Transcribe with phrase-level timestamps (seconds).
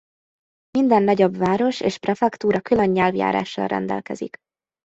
[0.77, 4.35] Minden nagyobb város és prefektúra külön nyelvjárással rendelkezik.